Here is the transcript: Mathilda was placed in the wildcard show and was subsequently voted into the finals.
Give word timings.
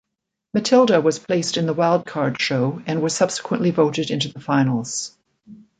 Mathilda 0.55 0.99
was 0.99 1.19
placed 1.19 1.57
in 1.57 1.67
the 1.67 1.75
wildcard 1.75 2.39
show 2.39 2.81
and 2.87 3.03
was 3.03 3.13
subsequently 3.13 3.69
voted 3.69 4.09
into 4.09 4.29
the 4.29 4.39
finals. 4.39 5.15